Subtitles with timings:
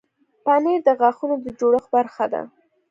[0.45, 2.41] پنېر د غاښونو د جوړښت برخه ده.